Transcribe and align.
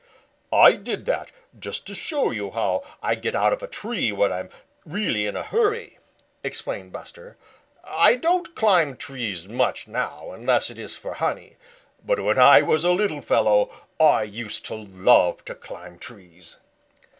"I 0.51 0.77
did 0.77 1.05
that 1.05 1.31
just 1.59 1.85
to 1.85 1.93
show 1.93 2.31
you 2.31 2.49
how 2.49 2.81
I 3.03 3.13
get 3.13 3.35
out 3.35 3.53
of 3.53 3.61
a 3.61 3.67
tree 3.67 4.11
when 4.11 4.31
I 4.31 4.39
am 4.39 4.49
really 4.83 5.27
in 5.27 5.35
a 5.35 5.43
hurry," 5.43 5.99
explained 6.43 6.91
Buster. 6.91 7.37
"I 7.83 8.15
don't 8.15 8.55
climb 8.55 8.97
trees 8.97 9.47
much 9.47 9.87
now 9.87 10.31
unless 10.31 10.71
it 10.71 10.79
is 10.79 10.97
for 10.97 11.13
honey, 11.13 11.55
but 12.03 12.19
when 12.19 12.39
I 12.39 12.63
was 12.63 12.83
a 12.83 12.89
little 12.89 13.21
fellow 13.21 13.69
I 13.99 14.23
used 14.23 14.65
to 14.65 14.75
love 14.75 15.45
to 15.45 15.53
climb 15.53 15.99
trees." 15.99 16.57